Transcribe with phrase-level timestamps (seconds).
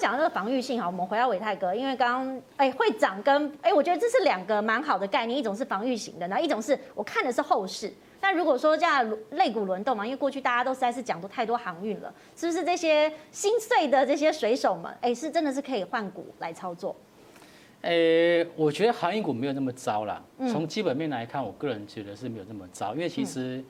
[0.00, 7.92] 刚讲的这个防御性哈，我们回到伟泰哥，因为刚刚哎会长跟哎，我觉得这是两个蛮好的概念，一种是防御型的，那一种是我看的是后市。
[8.18, 16.96] 但如果说这样类股轮动嘛，因为过去大家都实在是讲都太多航运了，是不是这些心碎的这些水手们，哎，是真的是可以换股来操作？
[17.82, 20.22] 诶，我觉得航运股没有那么糟啦。
[20.50, 23.62] 从基本面来看，我个人觉得是没有那么糟，因为其实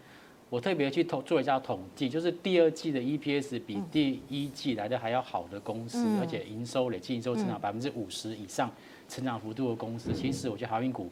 [0.50, 8.68] 我特别去统做一下统计，就是第二季的 EPS 比第一季来的还要好的公司，而且营收累计营收成长百分之五十以上
[9.09, 11.09] 成长幅度的公司，其实我觉得航运股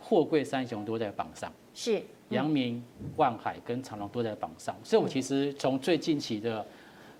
[0.00, 2.02] 货柜三雄都在榜上，是。
[2.30, 2.82] 阳明、
[3.16, 6.66] 万海跟长荣都在榜上，所以我其实从最近期的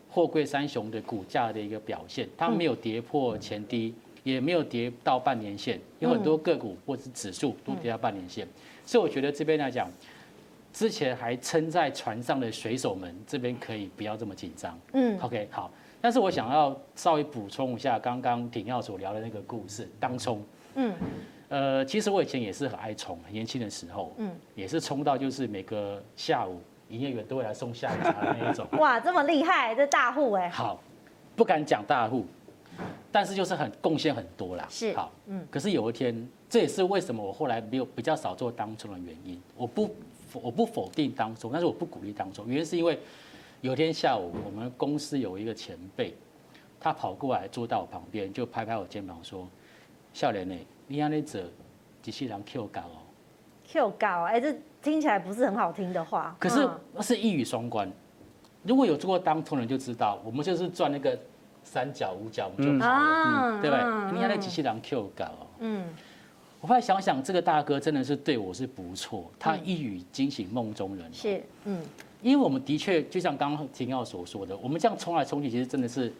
[0.08, 3.94] 货柜三雄的股价的一个表现，它没有跌破前低。
[4.24, 8.46] 也没有跌到半年线，有很多个股或者是指数都跌到半年线，
[8.86, 9.90] 所以我觉得这边来讲，
[10.72, 14.78] 之前还撑在船上的水手们这边可以不要这么紧张。
[14.92, 15.70] 嗯，OK 好，
[16.00, 20.42] 但是我想要稍微补充一下刚刚鼎耀所聊的那个故事，当冲。
[20.74, 20.94] 嗯，
[21.48, 28.66] 呃，其实我以前也是很爱冲，很年轻的时候，嗯，也是冲到就是每个下午营业员都会来送下午茶的那一种。
[28.80, 30.48] 哇，这么厉害，这大户哎。
[30.48, 30.82] 好，
[31.36, 32.24] 不敢讲大户。
[33.12, 39.38] 但是就是很贡献很多啦，是好，嗯，可是有一天，这也是为什么我后来没有比较少做当冲的原因。
[39.54, 39.94] 我不
[40.40, 42.98] 我不否定当冲，但是我不鼓励当冲，原因是因为
[43.60, 46.14] 有一天下午，我们公司有一个前辈，
[46.80, 49.48] 他跑过来坐到我旁边，就拍拍我肩膀说
[50.14, 50.54] ：“笑脸呢，
[50.86, 51.40] 你安尼做，
[52.00, 53.02] 机器人 Q 高哦
[53.66, 56.36] ，Q 高，哎，这听起来不是很好听的话。
[56.38, 57.90] 可是那是一语双关，
[58.62, 61.18] 如果有做过当冲人就知道，我们就是赚那个。
[61.64, 64.12] 三角五角我们就跑了，对不对？
[64.12, 65.26] 你看那机器人 Q 搞，
[65.60, 65.86] 嗯，
[66.62, 71.12] 我后来想想，这个大哥真的是对我是不错，他一语惊醒梦中人。
[71.12, 71.82] 是，嗯，
[72.22, 76.12] 因为我们的确就像刚刚廷耀所说的，我们这样冲来冲去，其实真的是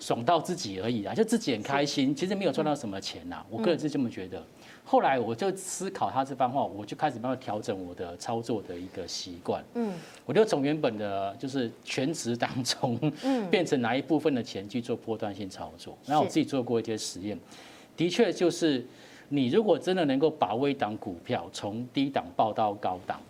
[0.00, 3.44] 爽到自己而已啊，就自己很开心，其实没有赚到什么钱呐。
[3.50, 4.42] 我个人是这么觉得。
[4.86, 9.62] 后来我就思考他这番话，我就开始慢慢调整我的操作的一个习惯。
[9.74, 9.92] 嗯，
[10.24, 15.94] 我就从原本的就是全职当中，嗯， 变成拿一部分的钱去做波段性操作。
[16.06, 17.38] 然后我自己做过一些实验，
[17.98, 18.82] 的确就是
[19.28, 23.20] 你如果真的能够把握一档股票从低档报到高档。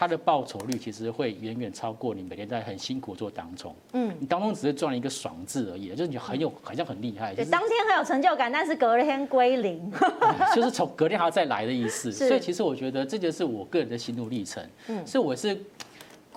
[0.00, 9.90] 它的报酬率其实会远远超过你每天在很辛苦做当中，嗯，你当中只是赚了一个爽字而已，就是你很有好像很厉害，对，当天很有成就感，但是隔天归零，
[10.54, 12.12] 就是从隔天还要再来的意思。
[12.12, 15.60] 所以其实我觉得这就是我个人的心路历程，嗯，所以我是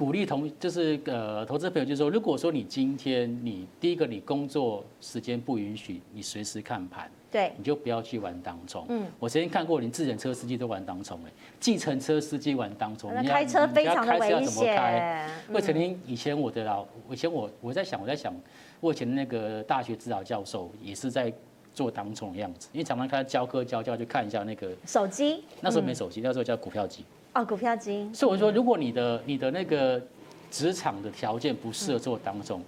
[0.02, 7.08] 鼓励同就是呃投资朋友，就是说，如果说你今天你第一个你工作时间不允许，你随时看盘。
[7.30, 8.84] 对，你就不要去玩当冲。
[8.90, 15.30] 嗯，我曾经看过，连自行车司机都玩当冲，哎，计程车司机玩当冲，你开车非常的危险。
[15.54, 18.34] 我曾经以前我的老，以前我我在想，我在想，
[18.80, 21.32] 我以前那个大学指导教授也是在
[21.76, 25.44] 做当冲的样子，因为常常看他教课教教，就看一下那个手机。
[25.62, 27.06] 那时候没手机，那时候叫股票机。
[27.34, 28.10] 哦，股票机。
[28.14, 30.02] 所以我说，如果你的你的那个
[30.50, 32.62] 职场的条件不适合做当冲。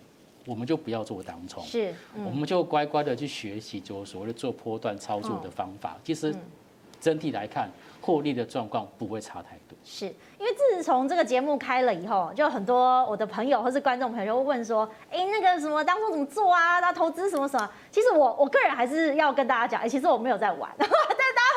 [0.46, 5.96] 我们就不要做当冲，是，我们就乖乖的去学习，就所谓的做波段操作的方法。
[6.04, 6.36] 其实
[7.00, 7.70] 整体来看，
[8.02, 9.78] 获利的状况不会差太多。
[9.86, 16.82] 是因为自从这个节目开了以后，就很多我的朋友或是观众朋友就会问说：“哎，那个什么当冲怎么做啊？
[16.82, 20.70] 那投资什么什么？”其实我我个人还是要跟大家讲，哎，其实我没有在玩，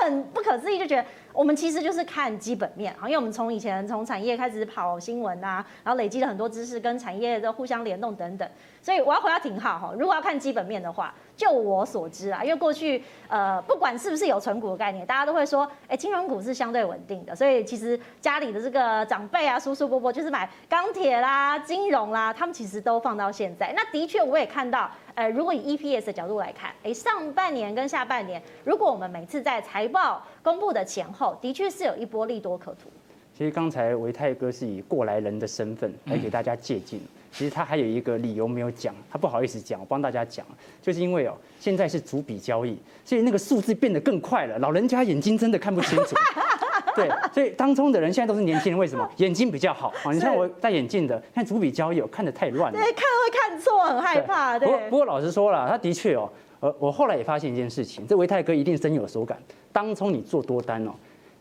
[0.07, 1.05] 很不可思议，就觉得。
[1.33, 8.49] 我们其实就是看基本面，好因为我们从以前从产业开始跑新闻啊，然后累积了很多知识，跟产业的互相联动等等。
[8.81, 23.73] 所以我要回答挺好哈，如果要看基本面的话，就我所知啊，因为过去呃不管是不是有存股的概念，大家都会说，哎，金融股是相对稳定的，所以其实家里的这个长辈啊，叔叔伯伯就是买钢铁啦、金融啦，他们其实都放到现在。
[23.77, 24.91] 那的确我也看到。
[25.15, 32.91] 呃，如果以 EPS 的角度来看，哎，上半年跟下半年，如果我们每次在财报公布的前后，的确是有一波利多可图。
[33.33, 37.01] 其实刚才维泰哥是以过来人的身份来给大家借镜，
[37.37, 40.47] 其实他还有一个理由没有讲，他不好意思讲，我帮大家讲，
[40.81, 46.17] 就是因为哦，现在是逐笔交易，所以那个数字变得更快了，老人家眼睛真的看不清楚。
[46.97, 49.07] 对，所以当中的人现在都是年轻人，为什么？
[49.19, 50.11] 眼睛比较好啊？
[50.15, 52.79] 你像我戴眼镜的，看逐笔交易，我看得太乱了。
[52.79, 54.59] 对，看会看错，很害怕。
[54.59, 54.67] 对。
[54.67, 56.27] 不过不过老实说了，他的确哦，
[56.61, 59.39] 呃，我后来也发现一件事情，这维泰哥一定深有所感。
[59.71, 60.93] 当中你做多单哦，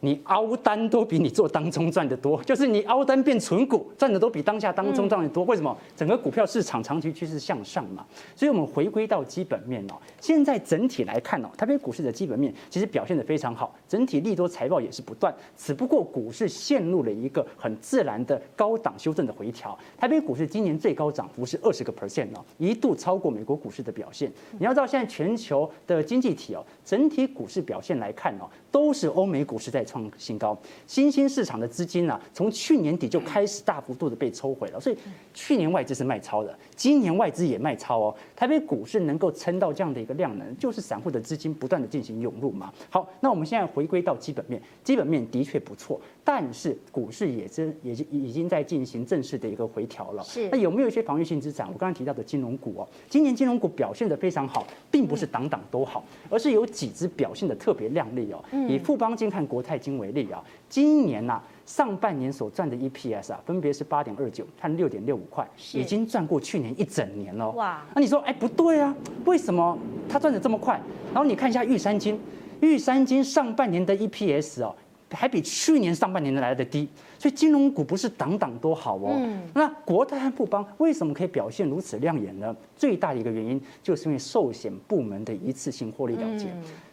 [0.06, 5.44] 你凹单都比你做当中赚得多，就是你凹单变存股赚的都比当下当中赚得多。
[5.46, 5.76] 为什么？
[5.96, 8.06] 整个股票市场长期趋势向上嘛。
[8.36, 19.76] 所以我们回归到基本面哦，现在整体来看哦，台北股市的基本面其实表现得非常好，整体利多财报也是不断，只不过股市陷入了一个很自然的高档修正的回调。
[19.98, 24.32] 台北股市今年最高涨幅是二十个 percent 哦，一度超过美国股市的表现。
[24.60, 34.98] 你要知道，现在全球的经济体哦，整体股市表现来看哦，都是欧美股市在创新高，新兴市场的资金啊，从去年底就开始大幅度的被抽回了，所以
[35.34, 38.16] 去年外资是卖超的，今年外资也卖超哦。
[38.36, 42.72] 台北股市能够撑到这样的一个量能，就是散户的资金不断的进行涌入嘛。
[42.90, 50.24] 好，那我们现在回归到基本面，基本面的确不错，但是股市也真也已经在进行正式的一个回调了。
[50.24, 51.66] 是，那有没有一些防御性资产？
[51.68, 58.44] 我刚刚提到的金融股哦，今年金融股表现的非常好，并不是档档都好，而是有几只表现的特别亮丽哦。
[58.68, 67.52] 以富邦金和国泰金为例啊，今年呐上半年所赚的 EPS 啊，分别是八点二九和六点六五块，已经赚过去年一整年喽。
[67.52, 68.94] 哇，那你说哎不对啊，
[69.26, 69.78] 为什么
[70.10, 70.80] 它赚的这么快？
[71.14, 72.20] 然后你看一下玉山金，
[72.60, 74.76] 玉山金上半年的 EPS 哦。
[75.12, 76.88] 还比去年上半年的来的低，
[77.20, 79.20] 所以金融股不是档档都好哦。
[79.54, 82.56] 那国泰和富邦为什么可以表现如此亮眼呢？
[82.76, 86.48] 最大的一个原因就是因为寿险部门的一次性获利了结。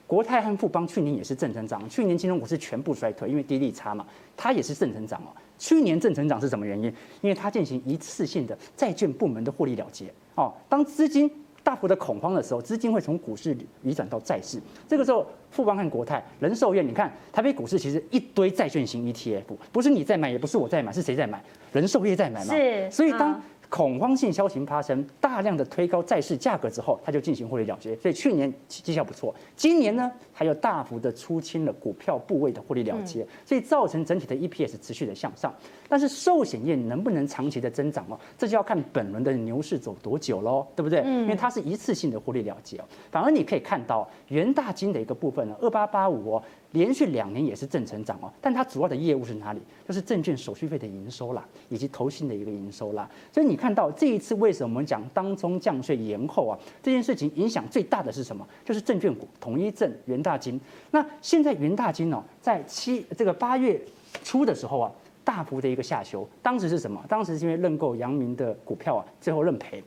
[0.06, 4.06] 国泰和富邦去年也是正成长，去年金融股是全部衰退，因为低利差嘛，
[4.36, 5.28] 它也是正成长哦。
[5.58, 6.84] 去年正成长是什么原因？
[7.22, 11.30] 因为它进行一次性的债券部门的获利了结哦，当资金。
[11.64, 14.60] 大幅的恐慌的时候，资金会从股市移转到债市。
[14.88, 21.42] 这个时候，富邦和国泰、人寿院，你看台北股市其实一堆债券型 ETF，不是你在买，也不是我在买，是谁在买？
[21.72, 22.54] 人寿业在买嘛？
[22.54, 22.90] 是。
[22.90, 23.40] 所以当
[23.72, 27.96] 恐慌性消息发生，大量的推高债市价格之后，它就进行获利了结。
[27.96, 35.50] 所以去年绩效不错，今年呢，它又大幅的出清了股票部位的获利了结，所以造成整体的 EPS 持续的向上。
[35.88, 38.20] 但是寿险业能不能长期的增长哦？
[38.36, 41.00] 这就要看本轮的牛市走多久喽，对不对？
[41.02, 42.84] 因为它是一次性的获利了结哦。
[43.10, 46.42] 反而你可以看到元大金的一个部分呢，二八八五哦。
[46.72, 49.60] 连续两年也是正成长哦，但它主要的业务是哪里？
[49.86, 53.08] 就是证券手续费的营收啦，以及投信的一个营收啦。
[53.32, 56.58] 所以你看到这一次为什么我们讲当中降税延后啊？
[56.82, 58.46] 这件事情影响最大的是什么？
[58.64, 60.60] 就是证券股统一证、元大金。
[60.90, 63.80] 那现在元大金哦，在七这个八月
[64.24, 64.90] 初的时候啊，
[65.22, 66.26] 大幅的一个下修。
[66.42, 67.04] 当时是什么？
[67.08, 69.82] 当时是因为认购阳明的股票啊，最后认赔，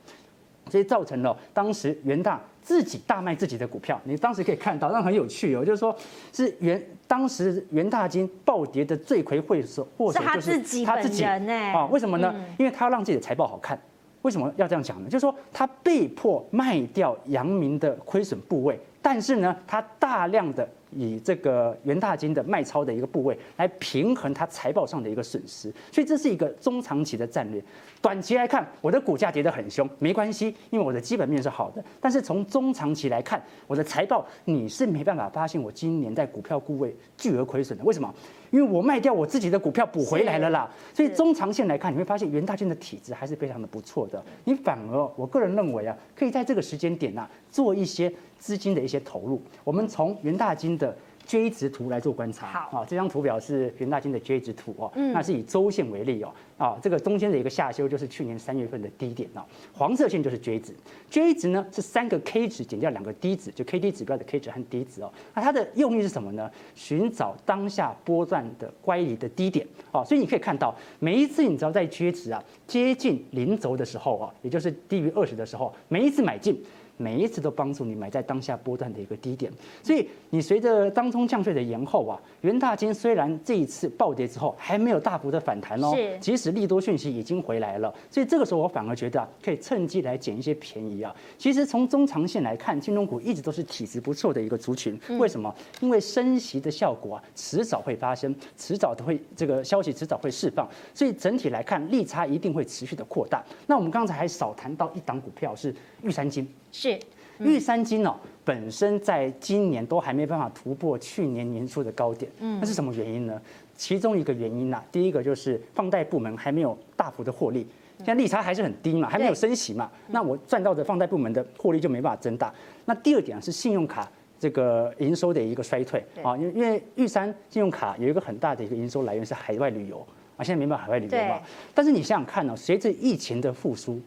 [0.70, 2.40] 所以造成了当时元大。
[2.66, 5.96] 自己大卖自己的股票，你当时可以看到，那很有趣哦，就是说
[6.32, 11.86] 是元当时元大金暴跌的罪魁祸首，或者就是他自己啊？
[11.86, 12.34] 为什么呢？
[12.58, 13.80] 因为他要让自己的财报好看。
[14.22, 15.08] 为什么要这样讲呢？
[15.08, 20.68] 就是说他被迫卖掉阳明的亏损部位，但是呢，他大量的。
[20.94, 27.62] 以这个元大金的卖超的一个部位来平衡它财报上的一个损失，所以这是一个中长期的战略。
[28.00, 31.82] 短期来看，我的股价跌得很凶，没关系，因为我的基本面是好的。
[32.00, 37.84] 但是从中长期来看，我的财报你是没办法发现我今年在股票部位巨额亏损的。
[37.84, 38.14] 为什么？
[38.52, 40.70] 因为我卖掉我自己的股票补回来了啦。
[40.94, 44.22] 所以中长线来看，你会发现元大金的体质还是非常的不错的。
[44.44, 48.12] 你反而，我个人认为啊，可以在这个时间点呐、啊，做一些。
[48.38, 52.46] 资金的一些投入，我们从元大金的 J 值图来做观察。
[52.46, 59.42] 好，啊，这张图表是元大金的 J 值图哦，那是以周线为例哦，啊，这个中间的一个下修就是去年三月份的低点哦，
[59.72, 60.72] 黄色线就是 J 值
[61.10, 66.48] ，J 值呢是三个 K 值减掉两个 D 值，就 K D 指标的 K 值和 D 值哦，那它的用意是什么呢？
[66.76, 76.62] 寻找当下波段的乖离的低点哦，所以你可以看到每一次你只要在 J 值啊接近零轴的时候啊，也就是低于二十的时候，每一次买进。
[76.96, 91.14] 每一次都帮助你买在当下波段的一个低点，所以你随着当中降税的延后啊，元大金虽然这一次暴跌之后还没有大幅的反弹哦，即使利多讯息已经回来了，所以这个时候我反而觉得啊，可以趁机来捡一些便宜啊。
[91.36, 95.54] 其实从中长线来看，金融股一直都是体质不错的一个族群，为什么？
[95.80, 103.44] 因为升息的效果啊，迟早会发生，迟早都会这个消息迟早会释放，所以整体来看利差一定会持续的扩大。
[103.66, 105.74] 那我们刚才还少谈到一档股票是
[106.06, 106.46] 玉山金。
[106.70, 106.98] 是。
[107.38, 108.14] 玉山金哦，
[108.46, 113.38] 本身在今年都还没办法突破去年年初的高点，嗯，那是什么原因呢？
[113.76, 117.66] 其中一个原因呐，第一个就是放贷部门还没有大幅的获利，
[117.98, 122.50] 现在利差还是很低嘛，还没有升息嘛，那我赚到的放贷部门的获利就没办法增大。
[122.86, 124.10] 那第二点是信用卡
[124.40, 126.02] 这个营收的一个衰退。
[126.22, 129.98] 啊，因为因为玉山信用卡有一个很大的一个营收来源是海外旅游
[130.38, 131.38] 啊，现在没办法海外旅游嘛，
[131.74, 134.00] 但是你想想看哦，随着疫情的复苏。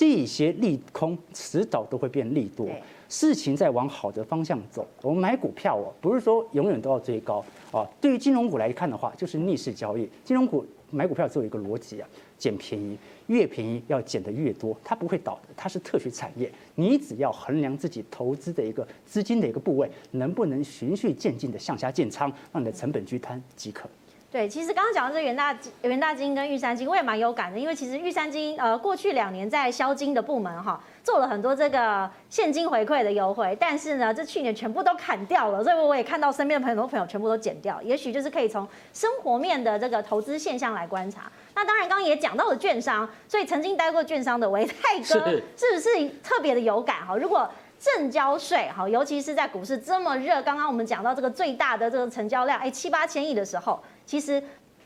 [0.00, 2.66] 这些利空迟早都会变利多，
[3.06, 4.88] 事情在往好的方向走。
[5.02, 7.86] 我们买股票哦，不是说永远都要追高啊。
[8.00, 10.08] 对于金融股来看的话，就是逆势交易。
[10.24, 16.50] 金融股买股票只有一个逻辑啊，捡便宜，越便宜要捡得越多，它不会倒的，它是特许产业。
[16.76, 23.86] 你只要衡量自己投资的一个资金的一个部位，能不能循序渐进的向下建仓，让你的成本居摊即可。
[24.32, 41.22] 对，其实刚刚讲到这元大元大金跟玉山金，我也蛮有感的，因为其实玉山金呃过去两年在销金的部门哈做了很多这个现金回馈的优惠，但是呢，这去年全部都砍掉了，所以我也看到身边的朋友很多朋友全部都减掉，也许就是可以从生活面的这个投资现象来观察。
[41.56, 47.16] 那当然刚刚也讲到了券商，所以曾经待过券商的维泰哥是不是特别的有感哈？
[47.16, 53.82] 如果证交税好，尤其是在股市这么热，刚刚我们讲到这个最大的这个成交量哎七八千亿的时候。
[54.04, 54.42] 其实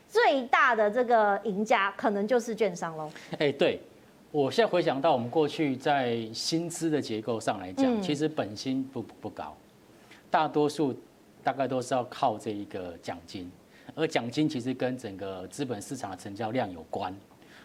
[0.07, 3.11] 最大的这个赢家可能就是券商喽。
[3.37, 3.81] 哎，对，
[4.31, 9.53] 我现在回想到我们过去在薪资的结构上来讲，其实本薪不不高，
[10.31, 10.95] 大多数
[11.43, 13.51] 大概都是要靠这一个奖金，
[13.93, 17.13] 而奖金其实跟整个资本市场的成交量有关。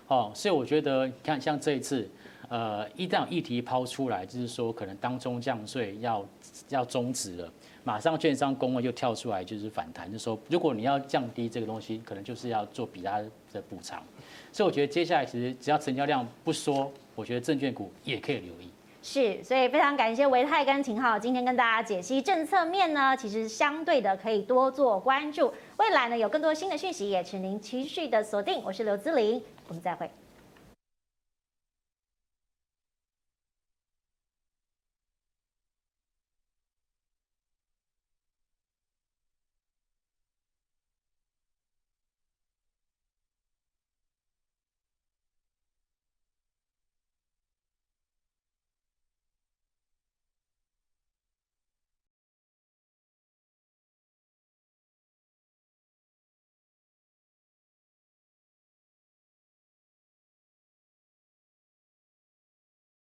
[0.08, 2.08] 哦，所以我觉得，看像这一次，
[2.50, 6.26] 呃，一旦议题抛出来，就是说可能当中降税要
[6.68, 7.52] 要终止了。
[7.84, 14.02] 马上券商公会就跳出来，就是反弹，就说如果你要降低这个东西，可能就是要做比他的补偿。
[14.50, 18.68] 所以我觉得接下来其实只要成交量不缩，我觉得证券股也可以留意。
[19.00, 25.54] 是，所以非常感谢维泰跟秦浩今天跟大家解析政策面呢，其实相对的可以多做关注。
[25.76, 28.60] 未来呢有更多新的讯息，也请您持续的锁定。
[28.64, 30.10] 我是刘姿玲，我们再会。